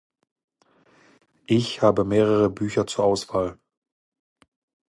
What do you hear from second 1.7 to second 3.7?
habe mehrere Bücher zur Auswahl.